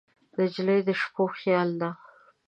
[0.37, 1.89] نجلۍ د شپو خیال ده.